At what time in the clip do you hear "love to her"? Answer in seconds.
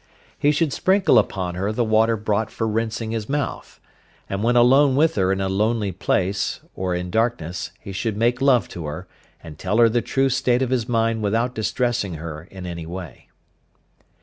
8.41-9.07